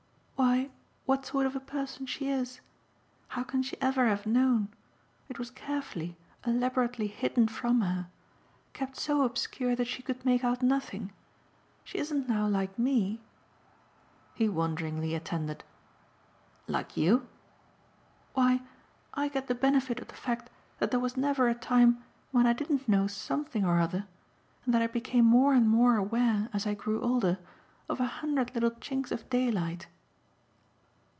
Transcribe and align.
"Why 0.35 0.71
what 1.05 1.23
sort 1.27 1.45
of 1.45 1.55
a 1.55 1.59
person 1.59 2.07
she 2.07 2.27
is. 2.27 2.61
How 3.27 3.43
can 3.43 3.61
she 3.61 3.79
ever 3.79 4.07
have 4.07 4.25
known? 4.25 4.69
It 5.29 5.37
was 5.37 5.51
carefully, 5.51 6.17
elaborately 6.47 7.05
hidden 7.05 7.47
from 7.47 7.81
her 7.81 8.07
kept 8.73 8.97
so 8.97 9.21
obscure 9.23 9.75
that 9.75 9.85
she 9.87 10.01
could 10.01 10.25
make 10.25 10.43
out 10.43 10.63
nothing. 10.63 11.13
She 11.83 11.99
isn't 11.99 12.27
now 12.27 12.47
like 12.47 12.79
ME." 12.79 13.21
He 14.33 14.49
wonderingly 14.49 15.13
attended. 15.13 15.63
"Like 16.65 16.97
you?" 16.97 17.27
"Why 18.33 18.63
I 19.13 19.27
get 19.27 19.45
the 19.45 19.53
benefit 19.53 19.99
of 19.99 20.07
the 20.07 20.15
fact 20.15 20.49
that 20.79 20.89
there 20.89 20.99
was 20.99 21.15
never 21.17 21.49
a 21.49 21.55
time 21.55 22.03
when 22.31 22.47
I 22.47 22.53
didn't 22.53 22.87
know 22.89 23.05
SOMETHING 23.05 23.63
or 23.63 23.79
other, 23.79 24.07
and 24.65 24.73
that 24.73 24.81
I 24.81 24.87
became 24.87 25.25
more 25.25 25.53
and 25.53 25.69
more 25.69 25.97
aware, 25.97 26.49
as 26.51 26.65
I 26.65 26.73
grew 26.73 26.99
older, 27.01 27.37
of 27.87 27.99
a 27.99 28.07
hundred 28.07 28.55
little 28.55 28.71
chinks 28.71 29.11
of 29.11 29.29
daylight." 29.29 29.85